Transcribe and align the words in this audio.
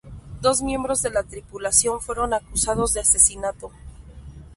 Dos 0.41 0.63
miembros 0.63 1.03
de 1.03 1.11
la 1.11 1.21
tripulación 1.21 2.01
fueron 2.01 2.33
acusados 2.33 2.91
de 2.95 3.01
asesinato. 3.01 3.69